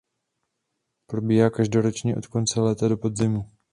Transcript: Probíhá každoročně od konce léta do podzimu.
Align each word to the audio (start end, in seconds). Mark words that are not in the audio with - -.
Probíhá 1.07 1.49
každoročně 1.49 2.15
od 2.15 2.27
konce 2.27 2.61
léta 2.61 2.87
do 2.87 2.97
podzimu. 2.97 3.51